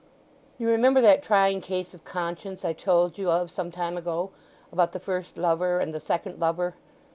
[0.57, 4.99] "You remember that trying case of conscience I told you of some time ago—about the
[4.99, 6.73] first lover and the second lover?"